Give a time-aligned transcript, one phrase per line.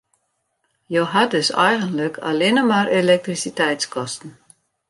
[0.95, 4.31] Jo ha dus eigenlik allinne mar elektrisiteitskosten.